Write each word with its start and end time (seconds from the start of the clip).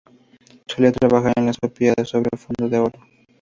Solía 0.65 0.91
trabajar 0.91 1.31
en 1.37 1.53
sepia 1.53 1.93
sobre 2.05 2.35
fondo 2.35 2.67
de 2.67 2.79
oro. 2.79 2.99